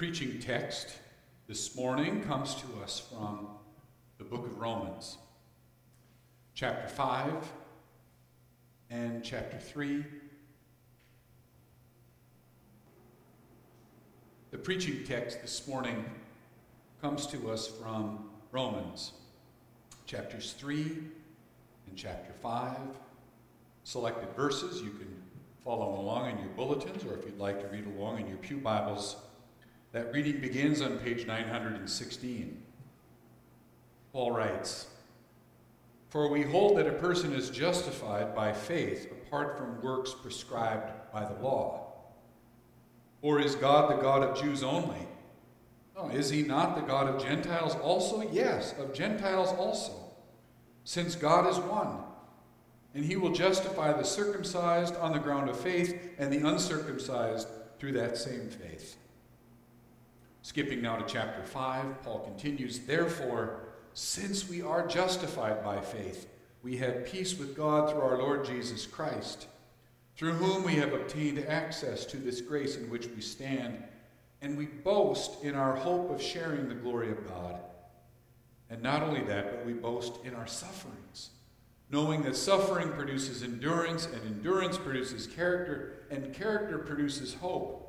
preaching 0.00 0.38
text 0.38 0.96
this 1.46 1.76
morning 1.76 2.22
comes 2.22 2.54
to 2.54 2.64
us 2.82 3.02
from 3.12 3.46
the 4.16 4.24
book 4.24 4.46
of 4.46 4.56
Romans, 4.56 5.18
chapter 6.54 6.88
5 6.88 7.34
and 8.88 9.22
chapter 9.22 9.58
3. 9.58 10.02
The 14.52 14.56
preaching 14.56 15.04
text 15.04 15.42
this 15.42 15.68
morning 15.68 16.02
comes 17.02 17.26
to 17.26 17.50
us 17.50 17.66
from 17.66 18.30
Romans, 18.52 19.12
chapters 20.06 20.54
3 20.58 20.80
and 21.88 21.94
chapter 21.94 22.32
5. 22.40 22.74
Selected 23.84 24.34
verses, 24.34 24.80
you 24.80 24.92
can 24.92 25.14
follow 25.62 26.00
along 26.00 26.30
in 26.30 26.38
your 26.38 26.54
bulletins, 26.56 27.04
or 27.04 27.18
if 27.18 27.26
you'd 27.26 27.38
like 27.38 27.60
to 27.60 27.68
read 27.68 27.84
along 27.84 28.18
in 28.18 28.28
your 28.28 28.38
Pew 28.38 28.56
Bibles 28.56 29.16
that 29.92 30.12
reading 30.12 30.40
begins 30.40 30.80
on 30.80 30.98
page 30.98 31.26
916. 31.26 32.62
Paul 34.12 34.30
writes 34.30 34.86
For 36.10 36.28
we 36.28 36.42
hold 36.42 36.78
that 36.78 36.86
a 36.86 36.92
person 36.92 37.32
is 37.32 37.50
justified 37.50 38.34
by 38.34 38.52
faith 38.52 39.10
apart 39.10 39.58
from 39.58 39.82
works 39.82 40.14
prescribed 40.14 40.92
by 41.12 41.24
the 41.24 41.40
law. 41.42 41.92
Or 43.22 43.40
is 43.40 43.54
God 43.54 43.90
the 43.90 44.00
God 44.00 44.22
of 44.22 44.40
Jews 44.40 44.62
only? 44.62 45.06
Oh, 45.96 46.08
is 46.08 46.30
he 46.30 46.42
not 46.42 46.76
the 46.76 46.82
God 46.82 47.08
of 47.08 47.22
Gentiles 47.22 47.74
also? 47.74 48.22
Yes, 48.30 48.74
of 48.78 48.94
Gentiles 48.94 49.50
also, 49.50 49.92
since 50.84 51.14
God 51.14 51.50
is 51.50 51.58
one. 51.58 51.98
And 52.94 53.04
he 53.04 53.16
will 53.16 53.32
justify 53.32 53.92
the 53.92 54.04
circumcised 54.04 54.96
on 54.96 55.12
the 55.12 55.18
ground 55.18 55.50
of 55.50 55.60
faith 55.60 56.14
and 56.18 56.32
the 56.32 56.48
uncircumcised 56.48 57.48
through 57.78 57.92
that 57.92 58.16
same 58.16 58.48
faith. 58.48 58.96
Skipping 60.42 60.80
now 60.80 60.96
to 60.96 61.04
chapter 61.06 61.42
5, 61.42 62.02
Paul 62.02 62.20
continues 62.20 62.80
Therefore, 62.80 63.60
since 63.92 64.48
we 64.48 64.62
are 64.62 64.86
justified 64.86 65.62
by 65.62 65.80
faith, 65.80 66.28
we 66.62 66.78
have 66.78 67.04
peace 67.04 67.38
with 67.38 67.54
God 67.54 67.90
through 67.90 68.00
our 68.00 68.16
Lord 68.16 68.46
Jesus 68.46 68.86
Christ, 68.86 69.48
through 70.16 70.32
whom 70.32 70.64
we 70.64 70.76
have 70.76 70.94
obtained 70.94 71.40
access 71.40 72.06
to 72.06 72.16
this 72.16 72.40
grace 72.40 72.76
in 72.76 72.88
which 72.88 73.06
we 73.08 73.20
stand, 73.20 73.82
and 74.40 74.56
we 74.56 74.64
boast 74.64 75.44
in 75.44 75.54
our 75.54 75.76
hope 75.76 76.10
of 76.10 76.22
sharing 76.22 76.68
the 76.68 76.74
glory 76.74 77.10
of 77.10 77.28
God. 77.28 77.60
And 78.70 78.82
not 78.82 79.02
only 79.02 79.22
that, 79.24 79.50
but 79.50 79.66
we 79.66 79.74
boast 79.74 80.24
in 80.24 80.34
our 80.34 80.46
sufferings, 80.46 81.30
knowing 81.90 82.22
that 82.22 82.34
suffering 82.36 82.90
produces 82.92 83.42
endurance, 83.42 84.06
and 84.06 84.22
endurance 84.24 84.78
produces 84.78 85.26
character, 85.26 86.04
and 86.10 86.32
character 86.32 86.78
produces 86.78 87.34
hope. 87.34 87.88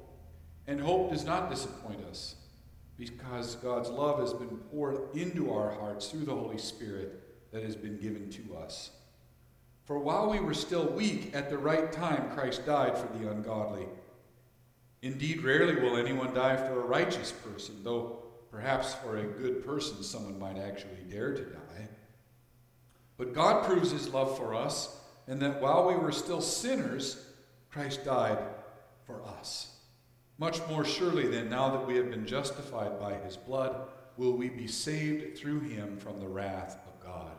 And 0.67 0.81
hope 0.81 1.11
does 1.11 1.25
not 1.25 1.49
disappoint 1.49 2.03
us 2.05 2.35
because 3.01 3.55
God's 3.55 3.89
love 3.89 4.19
has 4.19 4.31
been 4.31 4.57
poured 4.69 5.15
into 5.15 5.51
our 5.51 5.71
hearts 5.71 6.09
through 6.09 6.23
the 6.25 6.35
Holy 6.35 6.59
Spirit 6.59 7.51
that 7.51 7.63
has 7.63 7.75
been 7.75 7.97
given 7.97 8.29
to 8.29 8.55
us. 8.55 8.91
For 9.85 9.97
while 9.97 10.29
we 10.29 10.39
were 10.39 10.53
still 10.53 10.85
weak, 10.85 11.31
at 11.33 11.49
the 11.49 11.57
right 11.57 11.91
time 11.91 12.29
Christ 12.29 12.63
died 12.63 12.95
for 12.95 13.07
the 13.17 13.31
ungodly. 13.31 13.87
Indeed, 15.01 15.41
rarely 15.41 15.81
will 15.81 15.97
anyone 15.97 16.31
die 16.35 16.55
for 16.55 16.79
a 16.79 16.85
righteous 16.85 17.31
person, 17.31 17.83
though 17.83 18.19
perhaps 18.51 18.93
for 18.93 19.17
a 19.17 19.23
good 19.23 19.65
person 19.65 20.03
someone 20.03 20.37
might 20.37 20.59
actually 20.59 21.01
dare 21.09 21.33
to 21.33 21.41
die. 21.43 21.87
But 23.17 23.33
God 23.33 23.65
proves 23.65 23.89
his 23.89 24.09
love 24.09 24.37
for 24.37 24.53
us, 24.53 24.95
and 25.27 25.41
that 25.41 25.59
while 25.59 25.87
we 25.87 25.95
were 25.95 26.11
still 26.11 26.39
sinners, 26.39 27.25
Christ 27.71 28.05
died 28.05 28.37
for 29.07 29.23
us. 29.23 29.75
Much 30.41 30.59
more 30.67 30.83
surely, 30.83 31.27
then, 31.27 31.51
now 31.51 31.69
that 31.69 31.85
we 31.85 31.95
have 31.95 32.09
been 32.09 32.25
justified 32.25 32.99
by 32.99 33.13
his 33.13 33.37
blood, 33.37 33.75
will 34.17 34.35
we 34.35 34.49
be 34.49 34.65
saved 34.65 35.37
through 35.37 35.59
him 35.59 35.95
from 35.97 36.19
the 36.19 36.27
wrath 36.27 36.79
of 36.87 36.99
God. 36.99 37.33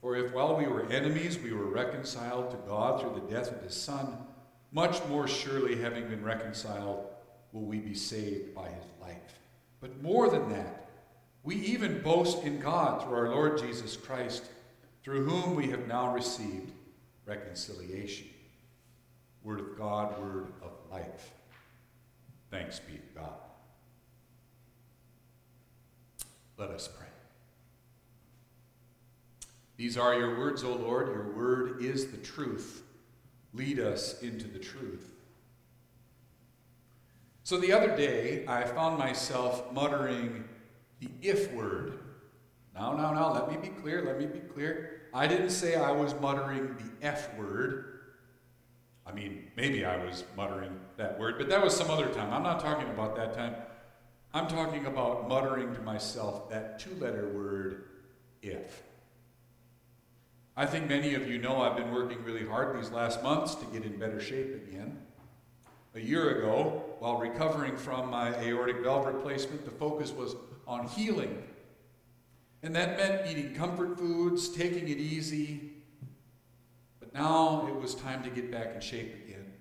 For 0.00 0.16
if 0.16 0.32
while 0.32 0.56
we 0.56 0.66
were 0.66 0.90
enemies 0.90 1.38
we 1.38 1.52
were 1.52 1.68
reconciled 1.68 2.50
to 2.50 2.56
God 2.66 3.00
through 3.00 3.14
the 3.14 3.32
death 3.32 3.52
of 3.52 3.62
his 3.62 3.80
Son, 3.80 4.18
much 4.72 5.00
more 5.06 5.28
surely, 5.28 5.80
having 5.80 6.08
been 6.08 6.24
reconciled, 6.24 7.06
will 7.52 7.66
we 7.66 7.78
be 7.78 7.94
saved 7.94 8.52
by 8.52 8.66
his 8.66 8.86
life. 9.00 9.38
But 9.80 10.02
more 10.02 10.28
than 10.28 10.48
that, 10.48 10.90
we 11.44 11.54
even 11.54 12.02
boast 12.02 12.42
in 12.42 12.58
God 12.58 13.04
through 13.04 13.14
our 13.14 13.28
Lord 13.28 13.58
Jesus 13.58 13.96
Christ, 13.96 14.42
through 15.04 15.24
whom 15.24 15.54
we 15.54 15.68
have 15.68 15.86
now 15.86 16.12
received 16.12 16.72
reconciliation. 17.26 18.26
Word 19.44 19.60
of 19.60 19.78
God, 19.78 20.20
word 20.20 20.48
of 20.64 20.72
life. 20.90 21.30
Thanks 22.52 22.78
be 22.78 22.92
to 22.92 23.02
God. 23.14 23.32
Let 26.58 26.68
us 26.68 26.86
pray. 26.86 27.06
These 29.78 29.96
are 29.96 30.14
your 30.14 30.38
words, 30.38 30.62
O 30.62 30.74
Lord. 30.74 31.08
Your 31.08 31.32
word 31.32 31.82
is 31.82 32.10
the 32.10 32.18
truth. 32.18 32.82
Lead 33.54 33.80
us 33.80 34.20
into 34.20 34.48
the 34.48 34.58
truth. 34.58 35.08
So 37.42 37.58
the 37.58 37.72
other 37.72 37.96
day, 37.96 38.44
I 38.46 38.64
found 38.64 38.98
myself 38.98 39.72
muttering 39.72 40.44
the 41.00 41.08
if 41.22 41.50
word. 41.52 42.00
Now, 42.74 42.94
now, 42.94 43.14
now, 43.14 43.32
let 43.32 43.50
me 43.50 43.56
be 43.56 43.74
clear, 43.74 44.04
let 44.04 44.18
me 44.18 44.26
be 44.26 44.40
clear. 44.40 45.00
I 45.14 45.26
didn't 45.26 45.50
say 45.50 45.74
I 45.74 45.90
was 45.90 46.14
muttering 46.20 46.76
the 46.76 47.06
F 47.06 47.34
word. 47.36 47.91
I 49.06 49.12
mean, 49.12 49.50
maybe 49.56 49.84
I 49.84 50.04
was 50.04 50.24
muttering 50.36 50.78
that 50.96 51.18
word, 51.18 51.36
but 51.38 51.48
that 51.48 51.62
was 51.62 51.76
some 51.76 51.90
other 51.90 52.08
time. 52.08 52.32
I'm 52.32 52.42
not 52.42 52.60
talking 52.60 52.88
about 52.88 53.16
that 53.16 53.34
time. 53.34 53.54
I'm 54.32 54.46
talking 54.46 54.86
about 54.86 55.28
muttering 55.28 55.74
to 55.74 55.82
myself 55.82 56.48
that 56.50 56.78
two 56.78 56.94
letter 56.94 57.28
word, 57.28 57.84
if. 58.40 58.82
I 60.56 60.66
think 60.66 60.88
many 60.88 61.14
of 61.14 61.28
you 61.28 61.38
know 61.38 61.62
I've 61.62 61.76
been 61.76 61.92
working 61.92 62.22
really 62.24 62.46
hard 62.46 62.78
these 62.78 62.90
last 62.90 63.22
months 63.22 63.54
to 63.56 63.66
get 63.66 63.84
in 63.84 63.98
better 63.98 64.20
shape 64.20 64.54
again. 64.54 64.98
A 65.94 66.00
year 66.00 66.38
ago, 66.38 66.84
while 67.00 67.18
recovering 67.18 67.76
from 67.76 68.10
my 68.10 68.34
aortic 68.40 68.82
valve 68.82 69.06
replacement, 69.06 69.64
the 69.64 69.70
focus 69.70 70.12
was 70.12 70.36
on 70.66 70.86
healing. 70.86 71.42
And 72.62 72.74
that 72.76 72.96
meant 72.96 73.26
eating 73.26 73.54
comfort 73.54 73.98
foods, 73.98 74.48
taking 74.48 74.88
it 74.88 74.98
easy, 74.98 75.71
now 77.14 77.66
it 77.68 77.74
was 77.74 77.94
time 77.94 78.22
to 78.22 78.30
get 78.30 78.50
back 78.50 78.74
in 78.74 78.80
shape 78.80 79.14
again. 79.24 79.52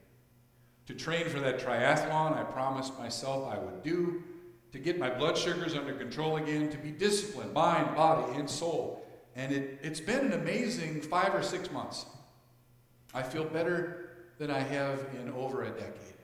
To 0.88 0.94
train 0.94 1.30
for 1.30 1.40
that 1.40 1.60
triathlon 1.60 2.38
I 2.38 2.44
promised 2.44 2.98
myself 2.98 3.52
I 3.52 3.58
would 3.58 3.84
do, 3.84 4.24
to 4.72 4.80
get 4.80 5.00
my 5.00 5.10
blood 5.10 5.38
sugars 5.38 5.76
under 5.76 5.94
control 5.94 6.38
again, 6.38 6.70
to 6.70 6.78
be 6.78 6.92
disciplined, 6.92 7.54
mind, 7.54 7.96
body, 7.96 8.38
and 8.38 8.50
soul. 8.50 9.06
And 9.36 9.52
it, 9.52 9.80
it's 9.82 10.00
been 10.00 10.28
an 10.28 10.34
amazing 10.34 11.02
five 11.02 11.34
or 11.36 11.44
six 11.44 11.72
months. 11.72 12.06
I 13.14 13.24
feel 13.24 13.46
better 13.46 14.10
than 14.38 14.50
I 14.50 14.60
have 14.60 15.06
in 15.22 15.30
over 15.32 15.64
a 15.64 15.70
decade. 15.70 16.16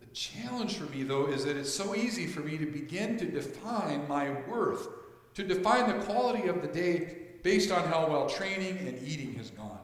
The 0.00 0.06
challenge 0.14 0.76
for 0.76 0.84
me, 0.84 1.02
though, 1.02 1.26
is 1.26 1.44
that 1.44 1.56
it's 1.56 1.72
so 1.72 1.94
easy 1.94 2.26
for 2.26 2.40
me 2.40 2.56
to 2.58 2.66
begin 2.66 3.18
to 3.18 3.26
define 3.26 4.08
my 4.08 4.30
worth, 4.48 4.88
to 5.34 5.44
define 5.44 5.88
the 5.88 6.04
quality 6.04 6.48
of 6.48 6.62
the 6.62 6.68
day 6.68 7.27
based 7.42 7.70
on 7.70 7.84
how 7.84 8.08
well 8.08 8.28
training 8.28 8.78
and 8.78 9.00
eating 9.06 9.34
has 9.34 9.50
gone. 9.50 9.78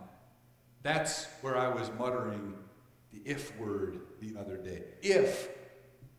That's 0.82 1.26
where 1.40 1.56
I 1.56 1.68
was 1.68 1.90
muttering 1.98 2.54
the 3.12 3.20
if 3.24 3.58
word 3.58 4.00
the 4.20 4.38
other 4.38 4.56
day. 4.56 4.82
If 5.02 5.48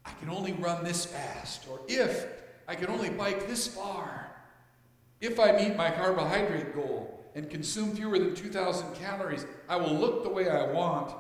I 0.06 0.12
can 0.20 0.30
only 0.30 0.54
run 0.54 0.84
this 0.84 1.06
fast, 1.06 1.68
or 1.70 1.82
if 1.88 2.28
I 2.68 2.76
can 2.76 2.90
only 2.90 3.10
bike 3.10 3.48
this 3.48 3.68
far, 3.68 4.32
if 5.22 5.40
I 5.40 5.52
meet 5.54 5.76
my 5.76 5.92
carbohydrate 5.92 6.76
goal 6.76 7.26
and 7.36 7.50
consume 7.50 7.96
fewer 7.96 8.18
than 8.18 8.36
2,000 8.36 8.96
calories, 8.96 9.46
I 9.68 9.76
will 9.76 9.94
look 9.94 10.24
the 10.24 10.30
way 10.30 10.50
I 10.50 10.72
want. 10.72 11.14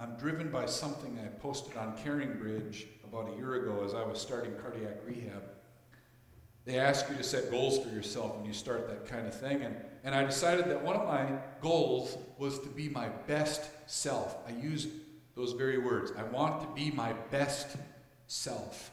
I'm 0.00 0.16
driven 0.16 0.50
by 0.50 0.66
something 0.66 1.18
I 1.18 1.26
posted 1.40 1.76
on 1.76 1.96
CaringBridge 1.96 2.86
about 3.04 3.32
a 3.32 3.36
year 3.36 3.54
ago 3.54 3.82
as 3.84 3.94
I 3.94 4.04
was 4.04 4.20
starting 4.20 4.54
cardiac 4.54 4.98
rehab. 5.04 5.42
They 6.68 6.78
ask 6.78 7.08
you 7.08 7.16
to 7.16 7.22
set 7.22 7.50
goals 7.50 7.78
for 7.78 7.88
yourself 7.88 8.36
when 8.36 8.44
you 8.44 8.52
start 8.52 8.88
that 8.88 9.06
kind 9.08 9.26
of 9.26 9.32
thing. 9.32 9.62
And, 9.62 9.74
and 10.04 10.14
I 10.14 10.22
decided 10.22 10.66
that 10.66 10.82
one 10.82 10.96
of 10.96 11.08
my 11.08 11.26
goals 11.62 12.18
was 12.36 12.58
to 12.58 12.68
be 12.68 12.90
my 12.90 13.08
best 13.26 13.70
self. 13.86 14.36
I 14.46 14.50
use 14.50 14.86
those 15.34 15.52
very 15.52 15.78
words. 15.78 16.12
I 16.18 16.24
want 16.24 16.60
to 16.60 16.68
be 16.74 16.90
my 16.90 17.14
best 17.30 17.78
self. 18.26 18.90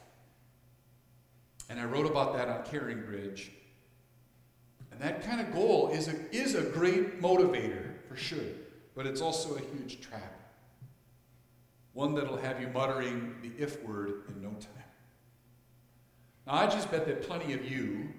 And 1.69 1.77
I 1.77 1.83
wrote 1.83 2.05
about 2.05 2.37
that 2.37 2.47
on 2.47 2.63
CaringBridge. 2.63 3.49
And 4.93 5.01
that 5.01 5.25
kind 5.25 5.41
of 5.41 5.53
goal 5.53 5.89
is 5.89 6.07
a, 6.07 6.15
is 6.33 6.55
a 6.55 6.61
great 6.61 7.21
motivator, 7.21 7.95
for 8.07 8.15
sure, 8.15 8.39
but 8.95 9.05
it's 9.05 9.19
also 9.19 9.55
a 9.55 9.59
huge 9.59 9.99
trap. 9.99 10.39
One 11.91 12.15
that'll 12.15 12.37
have 12.37 12.61
you 12.61 12.69
muttering 12.69 13.35
the 13.41 13.51
if 13.61 13.83
word 13.83 14.23
in 14.29 14.41
no 14.41 14.51
time. 14.51 14.84
Now, 16.45 16.53
I 16.53 16.67
just 16.67 16.91
bet 16.91 17.05
that 17.07 17.23
plenty 17.23 17.53
of 17.53 17.69
you 17.69 18.09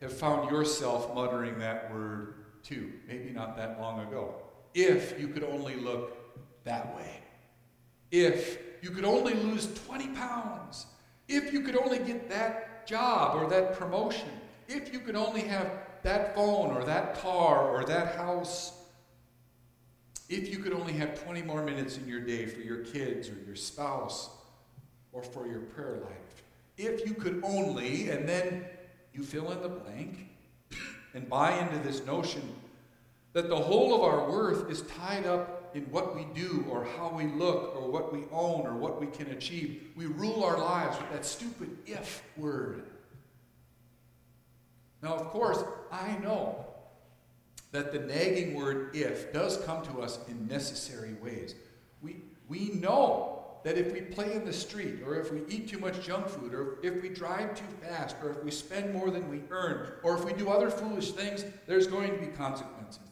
have 0.00 0.12
found 0.12 0.50
yourself 0.50 1.14
muttering 1.14 1.58
that 1.58 1.92
word 1.92 2.34
too, 2.62 2.92
maybe 3.06 3.30
not 3.30 3.56
that 3.56 3.80
long 3.80 4.00
ago. 4.06 4.34
If 4.74 5.18
you 5.18 5.28
could 5.28 5.44
only 5.44 5.76
look 5.76 6.64
that 6.64 6.94
way. 6.94 7.20
If 8.10 8.58
you 8.82 8.90
could 8.90 9.04
only 9.04 9.34
lose 9.34 9.66
20 9.86 10.08
pounds. 10.08 10.86
If 11.28 11.52
you 11.52 11.62
could 11.62 11.76
only 11.76 11.98
get 11.98 12.28
that 12.28 12.86
job 12.86 13.36
or 13.36 13.48
that 13.50 13.78
promotion. 13.78 14.30
If 14.68 14.92
you 14.92 15.00
could 15.00 15.16
only 15.16 15.42
have 15.42 15.70
that 16.02 16.34
phone 16.34 16.70
or 16.76 16.84
that 16.84 17.20
car 17.20 17.70
or 17.70 17.84
that 17.84 18.16
house. 18.16 18.72
If 20.28 20.50
you 20.50 20.58
could 20.58 20.74
only 20.74 20.92
have 20.94 21.22
20 21.24 21.42
more 21.42 21.62
minutes 21.62 21.96
in 21.96 22.06
your 22.06 22.20
day 22.20 22.46
for 22.46 22.60
your 22.60 22.84
kids 22.84 23.28
or 23.28 23.36
your 23.46 23.56
spouse 23.56 24.28
or 25.12 25.22
for 25.22 25.46
your 25.46 25.60
prayer 25.60 26.00
life. 26.04 26.42
If 26.78 27.06
you 27.06 27.14
could 27.14 27.42
only, 27.44 28.08
and 28.08 28.28
then 28.28 28.64
you 29.12 29.24
fill 29.24 29.50
in 29.50 29.60
the 29.60 29.68
blank 29.68 30.28
and 31.12 31.28
buy 31.28 31.58
into 31.58 31.78
this 31.78 32.06
notion 32.06 32.54
that 33.32 33.48
the 33.48 33.56
whole 33.56 33.94
of 33.94 34.02
our 34.02 34.30
worth 34.30 34.70
is 34.70 34.82
tied 34.82 35.26
up 35.26 35.70
in 35.74 35.82
what 35.90 36.14
we 36.14 36.26
do 36.34 36.64
or 36.70 36.84
how 36.96 37.10
we 37.10 37.26
look 37.26 37.76
or 37.76 37.90
what 37.90 38.12
we 38.12 38.20
own 38.32 38.66
or 38.66 38.74
what 38.74 39.00
we 39.00 39.06
can 39.06 39.28
achieve. 39.32 39.90
We 39.96 40.06
rule 40.06 40.44
our 40.44 40.58
lives 40.58 40.96
with 40.98 41.10
that 41.12 41.26
stupid 41.26 41.76
if 41.84 42.22
word. 42.36 42.84
Now, 45.02 45.14
of 45.14 45.26
course, 45.26 45.62
I 45.92 46.16
know 46.18 46.64
that 47.72 47.92
the 47.92 47.98
nagging 47.98 48.54
word 48.54 48.96
if 48.96 49.32
does 49.32 49.58
come 49.58 49.84
to 49.84 50.00
us 50.00 50.18
in 50.28 50.48
necessary 50.48 51.14
ways. 51.22 51.54
We, 52.02 52.16
we 52.48 52.70
know 52.70 53.37
that 53.64 53.76
if 53.76 53.92
we 53.92 54.00
play 54.00 54.32
in 54.32 54.44
the 54.44 54.52
street, 54.52 55.02
or 55.04 55.18
if 55.18 55.32
we 55.32 55.42
eat 55.48 55.68
too 55.68 55.78
much 55.78 56.04
junk 56.04 56.28
food, 56.28 56.54
or 56.54 56.78
if 56.82 57.02
we 57.02 57.08
drive 57.08 57.54
too 57.54 57.64
fast, 57.82 58.16
or 58.22 58.30
if 58.30 58.42
we 58.42 58.50
spend 58.50 58.92
more 58.92 59.10
than 59.10 59.28
we 59.28 59.42
earn, 59.50 59.92
or 60.02 60.16
if 60.16 60.24
we 60.24 60.32
do 60.32 60.48
other 60.48 60.70
foolish 60.70 61.12
things, 61.12 61.44
there's 61.66 61.86
going 61.86 62.10
to 62.12 62.18
be 62.18 62.28
consequences. 62.28 63.02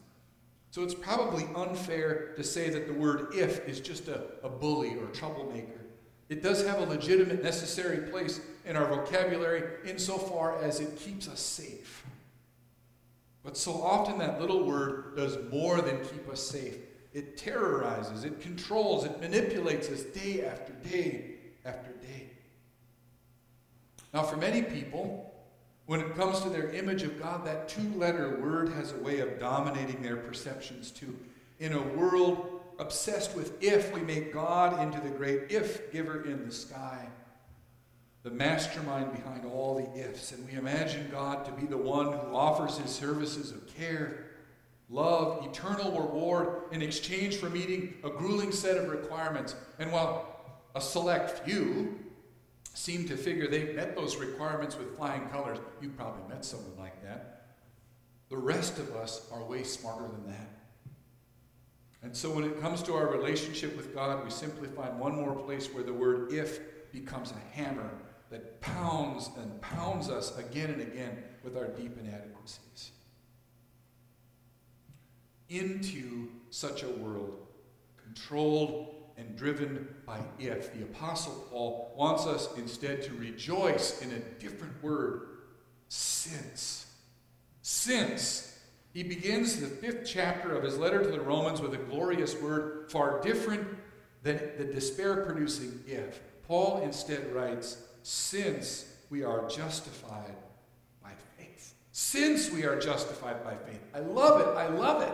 So 0.71 0.83
it's 0.83 0.93
probably 0.93 1.45
unfair 1.55 2.33
to 2.35 2.43
say 2.43 2.69
that 2.69 2.87
the 2.87 2.93
word 2.93 3.33
if 3.33 3.67
is 3.67 3.79
just 3.79 4.07
a, 4.07 4.23
a 4.43 4.49
bully 4.49 4.95
or 4.95 5.07
troublemaker. 5.07 5.81
It 6.29 6.43
does 6.43 6.65
have 6.65 6.79
a 6.79 6.85
legitimate, 6.85 7.41
necessary 7.41 8.09
place 8.09 8.41
in 8.65 8.75
our 8.75 8.87
vocabulary 8.87 9.63
insofar 9.85 10.61
as 10.61 10.79
it 10.79 10.97
keeps 10.97 11.27
us 11.27 11.39
safe. 11.39 12.05
But 13.43 13.55
so 13.55 13.81
often 13.81 14.17
that 14.19 14.41
little 14.41 14.65
word 14.65 15.15
does 15.15 15.37
more 15.49 15.81
than 15.81 16.03
keep 16.03 16.29
us 16.29 16.41
safe. 16.41 16.75
It 17.17 17.35
terrorizes, 17.35 18.25
it 18.25 18.41
controls, 18.41 19.03
it 19.03 19.19
manipulates 19.19 19.89
us 19.89 20.03
day 20.03 20.45
after 20.45 20.71
day 20.87 21.31
after 21.65 21.89
day. 21.93 22.29
Now, 24.13 24.21
for 24.21 24.37
many 24.37 24.61
people, 24.61 25.33
when 25.87 25.99
it 25.99 26.15
comes 26.15 26.41
to 26.41 26.49
their 26.49 26.69
image 26.69 27.01
of 27.01 27.19
God, 27.19 27.43
that 27.47 27.69
two 27.69 27.91
letter 27.95 28.39
word 28.39 28.71
has 28.73 28.91
a 28.91 28.97
way 28.97 29.21
of 29.21 29.39
dominating 29.39 30.03
their 30.03 30.17
perceptions 30.17 30.91
too. 30.91 31.17
In 31.59 31.73
a 31.73 31.81
world 31.81 32.61
obsessed 32.77 33.35
with 33.35 33.63
if, 33.63 33.91
we 33.91 34.01
make 34.01 34.31
God 34.31 34.79
into 34.79 34.99
the 34.99 35.09
great 35.09 35.49
if 35.49 35.91
giver 35.91 36.23
in 36.23 36.45
the 36.45 36.51
sky 36.51 37.07
the 38.21 38.29
mastermind 38.29 39.11
behind 39.11 39.43
all 39.43 39.75
the 39.75 39.99
ifs. 39.99 40.33
And 40.33 40.45
we 40.45 40.55
imagine 40.55 41.07
God 41.11 41.45
to 41.45 41.51
be 41.53 41.65
the 41.65 41.77
one 41.77 42.11
who 42.11 42.35
offers 42.35 42.77
his 42.77 42.91
services 42.91 43.51
of 43.51 43.73
care, 43.75 44.26
love, 44.89 45.45
eternal 45.45 45.91
reward 45.91 46.63
in 46.71 46.81
exchange 46.81 47.37
for 47.37 47.49
meeting 47.49 47.95
a 48.03 48.09
grueling 48.09 48.51
set 48.51 48.77
of 48.77 48.89
requirements. 48.89 49.55
And 49.79 49.91
while 49.91 50.57
a 50.75 50.81
select 50.81 51.45
few 51.45 51.99
seem 52.73 53.07
to 53.07 53.17
figure 53.17 53.47
they've 53.47 53.75
met 53.75 53.95
those 53.95 54.17
requirements 54.17 54.77
with 54.77 54.95
flying 54.95 55.27
colors, 55.29 55.57
you've 55.81 55.97
probably 55.97 56.27
met 56.29 56.45
someone 56.45 56.77
like 56.77 57.03
that. 57.03 57.47
The 58.29 58.37
rest 58.37 58.77
of 58.77 58.95
us 58.95 59.27
are 59.31 59.43
way 59.43 59.63
smarter 59.63 60.07
than 60.07 60.27
that. 60.27 60.49
And 62.03 62.15
so 62.15 62.29
when 62.29 62.43
it 62.43 62.61
comes 62.61 62.83
to 62.83 62.93
our 62.93 63.07
relationship 63.07 63.75
with 63.75 63.93
God, 63.93 64.23
we 64.23 64.29
simply 64.29 64.69
find 64.69 64.99
one 64.99 65.15
more 65.15 65.35
place 65.35 65.67
where 65.67 65.83
the 65.83 65.93
word 65.93 66.31
if 66.31 66.59
becomes 66.91 67.31
a 67.31 67.55
hammer 67.55 67.89
that 68.29 68.61
pounds 68.61 69.29
and 69.37 69.61
pounds 69.61 70.09
us 70.09 70.37
again 70.37 70.69
and 70.69 70.81
again 70.81 71.23
with 71.43 71.57
our 71.57 71.67
deep 71.67 71.97
inadequacies. 71.99 72.91
Into 75.49 76.27
such 76.49 76.83
a 76.83 76.89
world, 76.89 77.37
controlled 78.03 78.95
and 79.17 79.35
driven 79.35 79.87
by 80.05 80.19
if, 80.39 80.73
the 80.73 80.83
Apostle 80.83 81.47
Paul 81.49 81.93
wants 81.95 82.25
us 82.25 82.49
instead 82.57 83.01
to 83.03 83.13
rejoice 83.13 84.01
in 84.01 84.11
a 84.11 84.19
different 84.39 84.81
word 84.83 85.21
since. 85.87 86.85
Since. 87.61 88.59
He 88.93 89.03
begins 89.03 89.59
the 89.59 89.67
fifth 89.67 90.05
chapter 90.05 90.55
of 90.55 90.63
his 90.63 90.77
letter 90.77 91.03
to 91.03 91.09
the 91.09 91.19
Romans 91.19 91.61
with 91.61 91.73
a 91.73 91.77
glorious 91.77 92.39
word 92.41 92.91
far 92.91 93.21
different 93.21 93.67
than 94.23 94.39
the 94.57 94.65
despair 94.65 95.23
producing 95.25 95.83
if. 95.87 96.19
Paul 96.47 96.81
instead 96.81 97.33
writes, 97.33 97.77
since 98.03 98.85
we 99.09 99.23
are 99.23 99.47
justified 99.49 100.35
by 101.03 101.11
faith. 101.37 101.73
Since 101.91 102.51
we 102.51 102.65
are 102.65 102.79
justified 102.79 103.43
by 103.43 103.55
faith. 103.55 103.81
I 103.93 103.99
love 103.99 104.41
it. 104.41 104.57
I 104.57 104.67
love 104.67 105.01
it. 105.01 105.13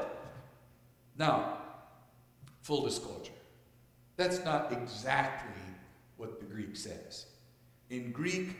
Now, 1.18 1.58
full 2.62 2.84
disclosure, 2.84 3.32
that's 4.16 4.44
not 4.44 4.72
exactly 4.72 5.62
what 6.18 6.40
the 6.40 6.46
Greek 6.46 6.76
says. 6.76 7.26
In 7.90 8.12
Greek, 8.12 8.56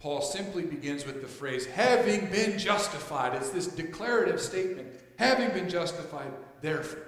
Paul 0.00 0.20
simply 0.20 0.64
begins 0.64 1.06
with 1.06 1.22
the 1.22 1.28
phrase, 1.28 1.66
having 1.66 2.26
been 2.26 2.58
justified. 2.58 3.34
It's 3.34 3.50
this 3.50 3.68
declarative 3.68 4.40
statement, 4.40 4.88
having 5.18 5.50
been 5.50 5.68
justified, 5.68 6.30
therefore. 6.60 7.00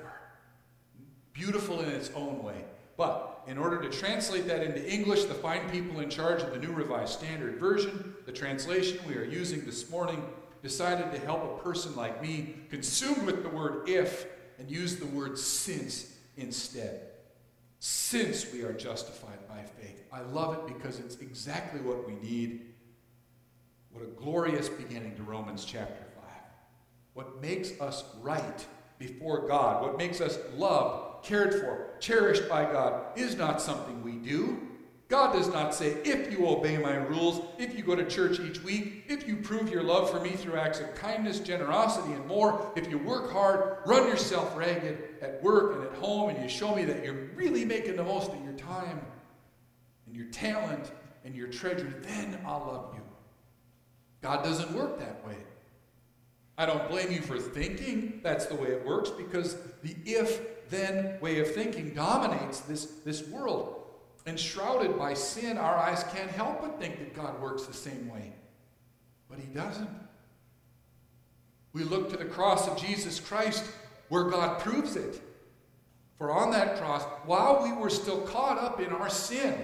Beautiful 1.33 1.81
in 1.81 1.91
its 1.91 2.11
own 2.15 2.43
way. 2.43 2.65
But 2.97 3.43
in 3.47 3.59
order 3.59 3.81
to 3.83 3.91
translate 3.91 4.47
that 4.47 4.63
into 4.63 4.91
English, 4.91 5.25
the 5.25 5.35
fine 5.35 5.69
people 5.71 6.01
in 6.01 6.09
charge 6.09 6.43
of 6.43 6.53
the 6.53 6.59
New 6.59 6.73
Revised 6.73 7.13
Standard 7.13 7.59
Version, 7.59 8.15
the 8.25 8.33
translation 8.33 8.99
we 9.07 9.17
are 9.17 9.25
using 9.25 9.65
this 9.67 9.91
morning, 9.91 10.25
decided 10.63 11.13
to 11.13 11.19
help 11.27 11.45
a 11.45 11.63
person 11.63 11.95
like 11.95 12.23
me, 12.23 12.57
consumed 12.71 13.27
with 13.27 13.43
the 13.43 13.49
word 13.51 13.89
if, 13.89 14.27
and 14.59 14.71
use 14.71 14.97
the 14.97 15.07
word 15.07 15.39
since 15.39 16.17
instead. 16.37 17.03
Since 17.79 18.53
we 18.53 18.63
are 18.63 18.73
justified 18.73 19.47
by 19.49 19.63
faith. 19.81 20.05
I 20.13 20.23
love 20.23 20.55
it 20.55 20.75
because 20.75 20.99
it's 20.99 21.17
exactly 21.17 21.81
what 21.81 22.07
we 22.07 22.15
need. 22.17 22.67
What 23.91 24.05
a 24.05 24.09
glorious 24.09 24.69
beginning 24.69 25.15
to 25.17 25.23
Romans 25.23 25.65
chapter 25.65 26.05
5. 26.15 26.25
What 27.15 27.41
makes 27.41 27.81
us 27.81 28.05
right 28.21 28.67
before 28.99 29.47
God, 29.47 29.83
what 29.83 29.99
makes 29.99 30.21
us 30.21 30.39
loved 30.55 31.25
cared 31.25 31.55
for, 31.61 31.91
cherished 32.01 32.49
by 32.49 32.65
God 32.65 33.19
is 33.19 33.37
not 33.37 33.61
something 33.61 34.03
we 34.03 34.13
do. 34.13 34.61
God 35.09 35.33
does 35.33 35.49
not 35.53 35.73
say, 35.73 35.99
if 36.05 36.33
you 36.33 36.49
obey 36.49 36.79
my 36.79 36.95
rules, 36.95 37.41
if 37.59 37.77
you 37.77 37.85
go 37.85 37.95
to 37.95 38.05
church 38.05 38.41
each 38.41 38.63
week, 38.65 39.05
if 39.07 39.29
you 39.29 39.37
prove 39.37 39.71
your 39.71 39.85
love 39.85 40.11
for 40.11 40.19
me 40.19 40.31
through 40.31 40.57
acts 40.57 40.81
of 40.81 40.93
kindness, 40.97 41.39
generosity, 41.39 42.13
and 42.13 42.27
more, 42.27 42.73
if 42.75 42.91
you 42.91 42.99
work 42.99 43.31
hard, 43.31 43.79
run 43.87 44.09
yourself 44.09 44.57
ragged 44.57 44.99
at 45.23 45.41
work 45.45 45.77
and 45.77 45.85
at 45.85 45.93
home, 45.95 46.31
and 46.31 46.43
you 46.43 46.49
show 46.49 46.75
me 46.75 46.85
that 46.85 47.05
you're 47.05 47.29
really 47.37 47.65
making 47.65 47.95
the 47.95 48.03
most 48.03 48.33
of 48.33 48.43
your 48.43 48.55
time 48.55 49.01
and 50.07 50.17
your 50.17 50.27
talent 50.27 50.91
and 51.25 51.37
your 51.37 51.49
treasure, 51.49 51.93
then 52.03 52.41
I'll 52.45 52.67
love 52.67 52.95
you. 52.95 53.03
God 54.23 54.43
doesn't 54.43 54.73
work 54.73 54.99
that 54.99 55.25
way. 55.25 55.37
I 56.59 56.67
don't 56.67 56.89
blame 56.89 57.13
you 57.13 57.21
for 57.21 57.39
thinking 57.39 58.21
that's 58.25 58.47
the 58.47 58.57
way 58.57 58.71
it 58.71 58.85
works 58.85 59.11
because 59.11 59.57
the 59.83 59.95
if 60.05 60.69
then 60.69 61.21
way 61.21 61.39
of 61.39 61.55
thinking 61.55 61.95
dominates 61.95 62.61
this, 62.61 62.87
this 63.05 63.29
world. 63.29 63.76
And 64.27 64.39
shrouded 64.39 64.99
by 64.99 65.15
sin, 65.15 65.57
our 65.57 65.77
eyes 65.77 66.05
can't 66.13 66.31
help 66.31 66.61
but 66.61 66.81
think 66.81 66.99
that 66.99 67.15
God 67.15 67.41
works 67.41 67.65
the 67.65 67.73
same 67.73 68.11
way. 68.13 68.33
But 69.31 69.39
He 69.39 69.47
doesn't. 69.47 69.89
We 71.73 71.85
look 71.85 72.11
to 72.11 72.17
the 72.17 72.25
cross 72.25 72.67
of 72.67 72.77
Jesus 72.77 73.21
Christ 73.21 73.65
where 74.09 74.25
God 74.25 74.61
proves 74.61 74.97
it. 74.97 75.21
For 76.19 76.33
on 76.33 76.51
that 76.53 76.79
cross, 76.79 77.03
while 77.27 77.63
we 77.63 77.73
were 77.73 77.91
still 77.91 78.23
caught 78.23 78.59
up 78.59 78.81
in 78.81 78.89
our 78.89 79.11
sin, 79.11 79.55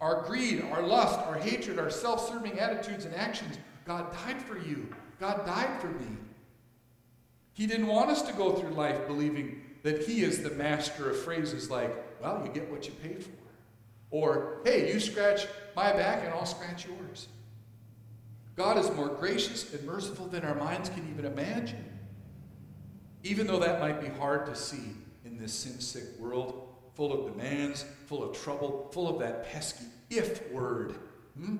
our 0.00 0.22
greed, 0.22 0.64
our 0.72 0.82
lust, 0.82 1.18
our 1.20 1.34
hatred, 1.34 1.78
our 1.78 1.90
self 1.90 2.28
serving 2.28 2.58
attitudes 2.58 3.04
and 3.04 3.14
actions, 3.14 3.58
God 3.84 4.12
died 4.12 4.40
for 4.42 4.58
you. 4.58 4.88
God 5.20 5.44
died 5.44 5.80
for 5.80 5.88
me. 5.88 6.06
He 7.52 7.66
didn't 7.66 7.88
want 7.88 8.10
us 8.10 8.22
to 8.22 8.32
go 8.32 8.52
through 8.52 8.70
life 8.70 9.06
believing 9.06 9.60
that 9.82 10.06
he 10.06 10.22
is 10.22 10.42
the 10.42 10.50
master 10.50 11.10
of 11.10 11.20
phrases 11.20 11.70
like, 11.70 11.94
well, 12.22 12.40
you 12.44 12.52
get 12.52 12.70
what 12.70 12.86
you 12.86 12.92
pay 13.02 13.14
for. 13.14 13.30
Or, 14.10 14.60
hey, 14.64 14.92
you 14.92 15.00
scratch 15.00 15.46
my 15.76 15.92
back 15.92 16.24
and 16.24 16.32
I'll 16.32 16.46
scratch 16.46 16.86
yours. 16.86 17.28
God 18.56 18.78
is 18.78 18.90
more 18.96 19.08
gracious 19.08 19.72
and 19.72 19.84
merciful 19.84 20.26
than 20.26 20.44
our 20.44 20.54
minds 20.54 20.88
can 20.88 21.08
even 21.12 21.24
imagine. 21.24 21.84
Even 23.22 23.46
though 23.46 23.60
that 23.60 23.80
might 23.80 24.00
be 24.00 24.08
hard 24.08 24.46
to 24.46 24.56
see 24.56 24.94
in 25.24 25.38
this 25.38 25.52
sin 25.52 25.80
sick 25.80 26.18
world, 26.18 26.74
full 26.94 27.12
of 27.12 27.32
demands, 27.32 27.84
full 28.06 28.28
of 28.28 28.36
trouble, 28.36 28.88
full 28.92 29.08
of 29.08 29.20
that 29.20 29.48
pesky 29.50 29.84
if 30.10 30.50
word. 30.50 30.94
Hmm? 31.38 31.56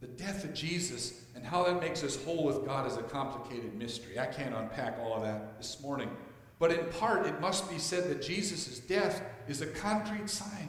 The 0.00 0.06
death 0.06 0.44
of 0.44 0.54
Jesus 0.54 1.22
and 1.34 1.44
how 1.44 1.64
that 1.64 1.80
makes 1.80 2.04
us 2.04 2.22
whole 2.24 2.44
with 2.44 2.64
God 2.64 2.86
is 2.86 2.96
a 2.96 3.02
complicated 3.02 3.74
mystery. 3.74 4.18
I 4.18 4.26
can't 4.26 4.54
unpack 4.54 4.98
all 5.00 5.14
of 5.14 5.22
that 5.22 5.56
this 5.56 5.80
morning. 5.80 6.10
But 6.58 6.70
in 6.70 6.86
part, 6.86 7.26
it 7.26 7.40
must 7.40 7.68
be 7.68 7.78
said 7.78 8.08
that 8.08 8.22
Jesus' 8.22 8.78
death 8.78 9.22
is 9.48 9.62
a 9.62 9.66
concrete 9.66 10.30
sign 10.30 10.68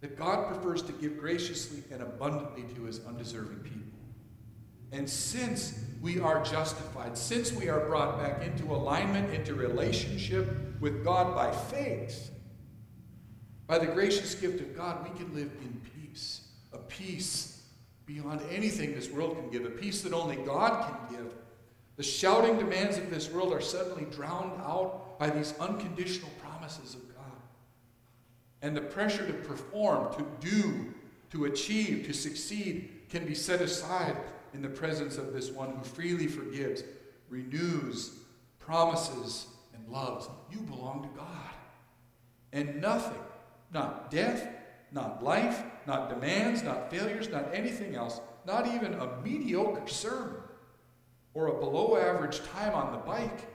that 0.00 0.18
God 0.18 0.48
prefers 0.48 0.82
to 0.82 0.92
give 0.92 1.18
graciously 1.18 1.82
and 1.90 2.02
abundantly 2.02 2.64
to 2.74 2.84
his 2.84 3.04
undeserving 3.06 3.58
people. 3.60 3.82
And 4.92 5.08
since 5.08 5.78
we 6.00 6.20
are 6.20 6.44
justified, 6.44 7.18
since 7.18 7.52
we 7.52 7.68
are 7.68 7.80
brought 7.86 8.18
back 8.18 8.42
into 8.42 8.72
alignment, 8.72 9.34
into 9.34 9.54
relationship 9.54 10.48
with 10.80 11.04
God 11.04 11.34
by 11.34 11.50
faith, 11.50 12.30
by 13.66 13.78
the 13.78 13.86
gracious 13.86 14.34
gift 14.34 14.60
of 14.60 14.76
God, 14.76 15.02
we 15.02 15.18
can 15.18 15.34
live 15.34 15.50
in 15.60 15.80
peace, 15.94 16.48
a 16.72 16.78
peace 16.78 17.64
beyond 18.04 18.40
anything 18.50 18.94
this 18.94 19.10
world 19.10 19.36
can 19.36 19.50
give, 19.50 19.64
a 19.64 19.70
peace 19.70 20.02
that 20.02 20.12
only 20.12 20.36
God 20.36 20.88
can 20.88 21.16
give. 21.16 21.32
The 21.96 22.04
shouting 22.04 22.58
demands 22.58 22.98
of 22.98 23.10
this 23.10 23.30
world 23.30 23.52
are 23.52 23.60
suddenly 23.60 24.04
drowned 24.12 24.60
out 24.60 25.18
by 25.18 25.30
these 25.30 25.54
unconditional 25.58 26.30
promises 26.40 26.94
of 26.94 27.08
God. 27.08 27.15
And 28.66 28.76
the 28.76 28.80
pressure 28.80 29.24
to 29.24 29.32
perform, 29.32 30.12
to 30.14 30.26
do, 30.40 30.92
to 31.30 31.44
achieve, 31.44 32.04
to 32.08 32.12
succeed 32.12 32.90
can 33.08 33.24
be 33.24 33.32
set 33.32 33.60
aside 33.60 34.16
in 34.54 34.60
the 34.60 34.68
presence 34.68 35.18
of 35.18 35.32
this 35.32 35.52
one 35.52 35.70
who 35.70 35.84
freely 35.84 36.26
forgives, 36.26 36.82
renews, 37.28 38.16
promises, 38.58 39.46
and 39.72 39.88
loves. 39.88 40.28
You 40.50 40.58
belong 40.62 41.04
to 41.04 41.08
God. 41.16 41.54
And 42.52 42.80
nothing, 42.80 43.22
not 43.72 44.10
death, 44.10 44.48
not 44.90 45.22
life, 45.22 45.62
not 45.86 46.10
demands, 46.10 46.64
not 46.64 46.90
failures, 46.90 47.28
not 47.28 47.54
anything 47.54 47.94
else, 47.94 48.20
not 48.44 48.66
even 48.74 48.94
a 48.94 49.16
mediocre 49.22 49.86
sermon 49.86 50.40
or 51.34 51.46
a 51.46 51.60
below 51.60 51.96
average 51.96 52.40
time 52.46 52.74
on 52.74 52.90
the 52.90 52.98
bike 52.98 53.46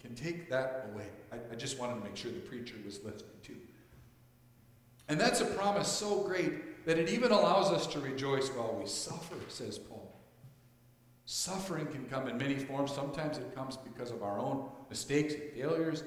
can 0.00 0.16
take 0.16 0.50
that 0.50 0.90
away. 0.92 1.06
I, 1.30 1.36
I, 1.52 1.54
just 1.54 1.78
wanted 1.78 1.94
to 1.94 2.00
make 2.00 2.16
sure 2.16 2.32
the 2.32 2.40
preacher 2.40 2.74
was 2.84 3.04
listening 3.04 3.30
too. 3.40 3.54
And 5.08 5.20
that's 5.20 5.40
a 5.40 5.44
promise 5.44 5.88
so 5.88 6.20
great 6.22 6.84
that 6.86 6.98
it 6.98 7.08
even 7.08 7.32
allows 7.32 7.70
us 7.70 7.86
to 7.88 8.00
rejoice 8.00 8.48
while 8.48 8.74
we 8.80 8.86
suffer, 8.86 9.36
says 9.48 9.78
Paul. 9.78 10.20
Suffering 11.24 11.86
can 11.86 12.06
come 12.06 12.28
in 12.28 12.36
many 12.36 12.56
forms. 12.56 12.92
Sometimes 12.92 13.38
it 13.38 13.54
comes 13.54 13.76
because 13.76 14.10
of 14.10 14.22
our 14.22 14.38
own 14.38 14.68
mistakes 14.90 15.34
and 15.34 15.42
failures. 15.52 16.02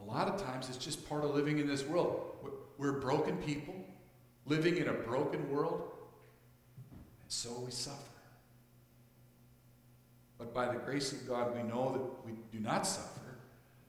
A 0.00 0.04
lot 0.04 0.28
of 0.28 0.42
times 0.42 0.68
it's 0.68 0.78
just 0.78 1.08
part 1.08 1.24
of 1.24 1.34
living 1.34 1.58
in 1.58 1.66
this 1.66 1.84
world. 1.84 2.32
We're 2.78 3.00
broken 3.00 3.36
people 3.38 3.74
living 4.46 4.76
in 4.76 4.88
a 4.88 4.92
broken 4.92 5.50
world, 5.50 5.90
and 6.90 7.32
so 7.32 7.50
we 7.64 7.70
suffer. 7.70 7.96
But 10.38 10.52
by 10.52 10.66
the 10.66 10.78
grace 10.78 11.12
of 11.12 11.26
God, 11.26 11.54
we 11.56 11.62
know 11.62 11.92
that 11.92 12.26
we 12.26 12.32
do 12.52 12.62
not 12.62 12.86
suffer 12.86 13.38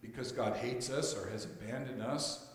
because 0.01 0.31
God 0.31 0.55
hates 0.55 0.89
us 0.89 1.15
or 1.15 1.29
has 1.29 1.45
abandoned 1.45 2.01
us, 2.01 2.47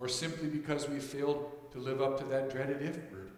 or 0.00 0.08
simply 0.08 0.48
because 0.48 0.88
we 0.88 0.98
failed 0.98 1.52
to 1.72 1.78
live 1.78 2.02
up 2.02 2.18
to 2.18 2.24
that 2.24 2.50
dreaded 2.50 2.82
if 2.82 2.96
word. 3.12 3.30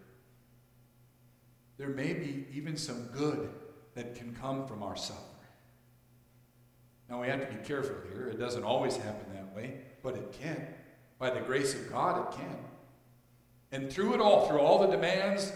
There 1.77 1.89
may 1.89 2.13
be 2.13 2.47
even 2.53 2.77
some 2.77 3.03
good 3.07 3.49
that 3.95 4.15
can 4.15 4.33
come 4.33 4.65
from 4.65 4.81
our 4.81 4.95
suffering. 4.95 5.27
Now, 7.09 7.21
we 7.21 7.27
have 7.27 7.47
to 7.47 7.53
be 7.53 7.63
careful 7.63 7.95
here. 8.11 8.27
It 8.27 8.39
doesn't 8.39 8.63
always 8.63 8.95
happen 8.95 9.33
that 9.33 9.55
way, 9.55 9.81
but 10.01 10.15
it 10.15 10.35
can. 10.41 10.65
By 11.19 11.29
the 11.29 11.41
grace 11.41 11.75
of 11.75 11.91
God, 11.91 12.33
it 12.33 12.37
can. 12.37 12.57
And 13.71 13.91
through 13.91 14.13
it 14.13 14.21
all, 14.21 14.47
through 14.47 14.59
all 14.59 14.79
the 14.79 14.87
demands, 14.87 15.51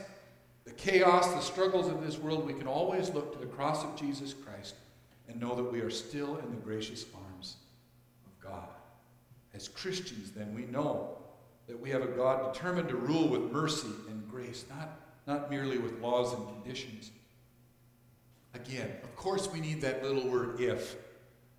the 0.66 0.74
chaos, 0.74 1.34
the 1.34 1.40
struggles 1.40 1.88
of 1.88 2.06
this 2.06 2.18
world, 2.18 2.46
we 2.46 2.54
can 2.54 2.68
always 2.68 3.10
look 3.10 3.32
to 3.34 3.40
the 3.40 3.46
cross 3.46 3.84
of 3.84 3.96
Jesus 3.96 4.34
Christ 4.34 4.76
and 5.30 5.40
know 5.40 5.56
that 5.56 5.72
we 5.72 5.80
are 5.80 5.90
still 5.90 6.38
in 6.38 6.52
the 6.52 6.58
gracious 6.58 7.06
arms. 7.14 7.27
As 9.58 9.68
Christians, 9.68 10.30
then, 10.30 10.54
we 10.54 10.66
know 10.66 11.18
that 11.66 11.80
we 11.80 11.90
have 11.90 12.04
a 12.04 12.08
God 12.08 12.54
determined 12.54 12.90
to 12.90 12.96
rule 12.96 13.28
with 13.28 13.52
mercy 13.52 13.90
and 14.08 14.30
grace, 14.30 14.66
not, 14.70 15.00
not 15.26 15.50
merely 15.50 15.80
with 15.80 16.00
laws 16.00 16.32
and 16.32 16.48
conditions. 16.48 17.10
Again, 18.54 18.92
of 19.04 19.16
course, 19.16 19.52
we 19.52 19.60
need 19.60 19.82
that 19.82 20.04
little 20.04 20.30
word 20.30 20.62
if, 20.62 20.96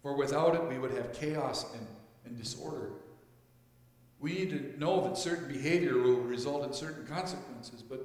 for 0.01 0.17
without 0.17 0.55
it, 0.55 0.65
we 0.69 0.79
would 0.79 0.93
have 0.93 1.13
chaos 1.13 1.67
and, 1.75 1.85
and 2.25 2.39
disorder. 2.39 2.93
We 4.21 4.33
need 4.33 4.51
to 4.51 4.79
know 4.79 5.03
that 5.09 5.19
certain 5.19 5.49
behavior 5.49 5.99
will 5.99 6.21
result 6.21 6.65
in 6.65 6.73
certain 6.73 7.05
consequences, 7.05 7.83
but 7.83 8.01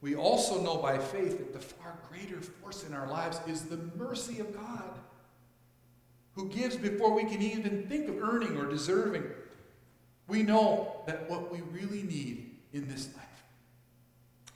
we 0.00 0.14
also 0.14 0.62
know 0.62 0.76
by 0.76 0.98
faith 0.98 1.38
that 1.38 1.52
the 1.52 1.58
far 1.58 1.98
greater 2.08 2.40
force 2.40 2.84
in 2.84 2.94
our 2.94 3.08
lives 3.08 3.40
is 3.48 3.62
the 3.62 3.78
mercy 3.96 4.38
of 4.38 4.54
God, 4.54 5.00
who 6.34 6.48
gives 6.48 6.76
before 6.76 7.12
we 7.12 7.24
can 7.24 7.42
even 7.42 7.86
think 7.88 8.08
of 8.08 8.22
earning 8.22 8.56
or 8.56 8.66
deserving. 8.66 9.24
We 10.28 10.42
know 10.42 11.02
that 11.06 11.28
what 11.28 11.52
we 11.52 11.60
really 11.72 12.02
need 12.02 12.50
in 12.72 12.88
this 12.88 13.08
life, 13.14 13.44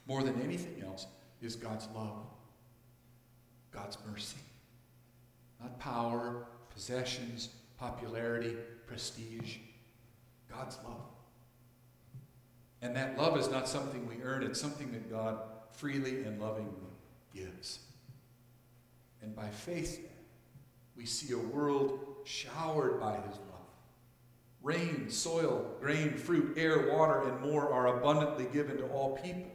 more 0.06 0.23
than 0.23 0.40
anything 0.40 0.83
else, 0.83 1.06
is 1.42 1.54
God's 1.54 1.87
love, 1.95 2.26
God's 3.71 3.99
mercy. 4.11 4.38
Not 5.61 5.78
power, 5.78 6.47
possessions, 6.73 7.50
popularity, 7.78 8.56
prestige 8.87 9.56
God's 10.50 10.78
love. 10.85 11.00
And 12.83 12.95
that 12.97 13.18
love 13.18 13.37
is 13.37 13.50
not 13.50 13.68
something 13.68 14.06
we 14.06 14.23
earn, 14.23 14.42
it's 14.42 14.61
something 14.61 14.92
that 14.92 15.11
God 15.11 15.38
freely 15.73 16.23
and 16.23 16.40
lovingly 16.40 16.73
gives. 17.35 17.80
And 19.23 19.35
by 19.35 19.49
faith, 19.49 20.09
we 20.97 21.07
see 21.07 21.33
a 21.35 21.38
world 21.38 22.00
showered 22.25 23.00
by 23.00 23.17
his 23.17 23.37
love. 23.37 23.67
Rain, 24.62 25.11
soil, 25.11 25.75
grain, 25.81 26.15
fruit, 26.17 26.57
air, 26.57 26.93
water, 26.93 27.29
and 27.29 27.41
more 27.41 27.73
are 27.73 27.99
abundantly 27.99 28.47
given 28.53 28.76
to 28.79 28.87
all 28.88 29.17
people. 29.19 29.50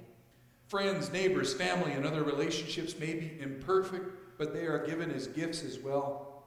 Friends, 0.68 1.12
neighbors, 1.12 1.54
family, 1.54 1.92
and 1.92 2.06
other 2.06 2.24
relationships 2.24 2.98
may 2.98 3.14
be 3.14 3.38
imperfect, 3.42 4.38
but 4.38 4.54
they 4.54 4.66
are 4.66 4.86
given 4.86 5.12
as 5.12 5.28
gifts 5.28 5.64
as 5.64 5.80
well. 5.80 6.46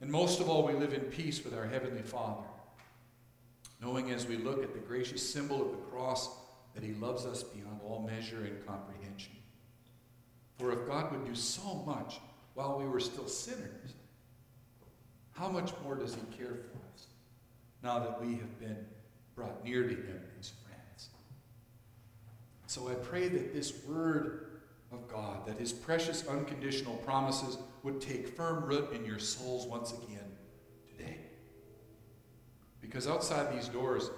And 0.00 0.10
most 0.10 0.40
of 0.40 0.48
all, 0.48 0.66
we 0.66 0.72
live 0.72 0.94
in 0.94 1.02
peace 1.02 1.44
with 1.44 1.54
our 1.54 1.66
Heavenly 1.66 2.02
Father 2.02 2.46
knowing 3.80 4.10
as 4.10 4.26
we 4.26 4.36
look 4.36 4.62
at 4.62 4.74
the 4.74 4.78
gracious 4.78 5.32
symbol 5.32 5.62
of 5.62 5.70
the 5.70 5.78
cross 5.90 6.28
that 6.74 6.84
he 6.84 6.92
loves 6.94 7.24
us 7.24 7.42
beyond 7.42 7.80
all 7.84 8.06
measure 8.06 8.44
and 8.44 8.66
comprehension. 8.66 9.32
For 10.58 10.72
if 10.72 10.86
God 10.86 11.10
would 11.10 11.24
do 11.24 11.34
so 11.34 11.82
much 11.86 12.20
while 12.60 12.78
we 12.78 12.84
were 12.84 13.00
still 13.00 13.26
sinners, 13.26 13.94
how 15.32 15.48
much 15.48 15.72
more 15.82 15.94
does 15.94 16.14
he 16.14 16.20
care 16.36 16.56
for 16.56 16.78
us 16.92 17.06
now 17.82 17.98
that 17.98 18.20
we 18.20 18.34
have 18.34 18.60
been 18.60 18.76
brought 19.34 19.64
near 19.64 19.84
to 19.84 19.94
him 19.94 20.20
as 20.38 20.52
friends? 20.66 21.08
So 22.66 22.88
I 22.88 22.94
pray 22.94 23.28
that 23.28 23.54
this 23.54 23.82
word 23.86 24.60
of 24.92 25.08
God, 25.08 25.46
that 25.46 25.58
his 25.58 25.72
precious 25.72 26.26
unconditional 26.28 26.96
promises 26.96 27.56
would 27.82 27.98
take 27.98 28.28
firm 28.28 28.64
root 28.64 28.92
in 28.92 29.06
your 29.06 29.18
souls 29.18 29.66
once 29.66 29.92
again 29.92 30.18
today. 30.86 31.16
because 32.82 33.08
outside 33.08 33.56
these 33.56 33.68
doors, 33.68 34.10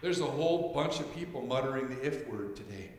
there's 0.00 0.20
a 0.20 0.26
whole 0.26 0.74
bunch 0.74 0.98
of 0.98 1.14
people 1.14 1.42
muttering 1.42 1.88
the 1.88 2.04
if 2.04 2.26
word 2.26 2.56
today. 2.56 2.90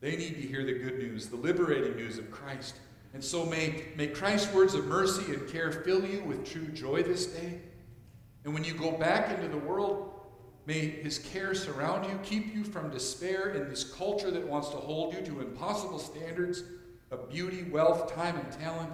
They 0.00 0.14
need 0.14 0.34
to 0.36 0.46
hear 0.46 0.64
the 0.64 0.74
good 0.74 0.98
news, 0.98 1.26
the 1.26 1.36
liberating 1.36 1.96
news 1.96 2.18
of 2.18 2.30
Christ. 2.30 2.76
And 3.14 3.22
so 3.22 3.46
may, 3.46 3.84
may 3.96 4.08
Christ's 4.08 4.52
words 4.52 4.74
of 4.74 4.86
mercy 4.86 5.32
and 5.32 5.48
care 5.48 5.70
fill 5.70 6.04
you 6.04 6.24
with 6.24 6.44
true 6.44 6.66
joy 6.66 7.04
this 7.04 7.26
day. 7.26 7.60
And 8.44 8.52
when 8.52 8.64
you 8.64 8.74
go 8.74 8.90
back 8.90 9.30
into 9.30 9.48
the 9.48 9.56
world, 9.56 10.12
may 10.66 10.80
his 10.80 11.18
care 11.18 11.54
surround 11.54 12.10
you, 12.10 12.18
keep 12.24 12.52
you 12.52 12.64
from 12.64 12.90
despair 12.90 13.50
in 13.50 13.70
this 13.70 13.84
culture 13.84 14.32
that 14.32 14.46
wants 14.46 14.68
to 14.70 14.76
hold 14.76 15.14
you 15.14 15.22
to 15.22 15.40
impossible 15.40 16.00
standards 16.00 16.64
of 17.12 17.30
beauty, 17.30 17.62
wealth, 17.70 18.12
time, 18.14 18.36
and 18.36 18.52
talent. 18.60 18.90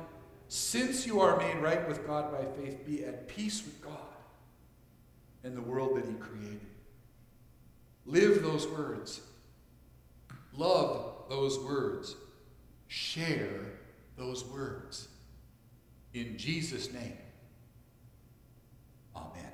Since 0.49 1.07
you 1.07 1.21
are 1.21 1.39
made 1.39 1.57
right 1.57 1.89
with 1.89 2.07
God 2.07 2.31
by 2.31 2.45
faith, 2.62 2.85
be 2.85 3.05
at 3.05 3.27
peace 3.27 3.65
with 3.65 3.81
God 3.83 3.97
and 5.45 5.57
the 5.57 5.62
world 5.62 5.97
that 5.97 6.05
He 6.05 6.12
created. 6.15 6.61
Live 8.05 8.43
those 8.43 8.69
words. 8.69 9.23
Love 10.55 11.25
those 11.31 11.59
words. 11.61 12.17
Share 12.89 13.80
those 14.17 14.45
words. 14.45 15.09
In 16.12 16.37
Jesus' 16.37 16.93
name, 16.93 17.17
Amen. 19.17 19.52